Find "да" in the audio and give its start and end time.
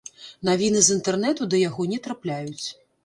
1.51-1.61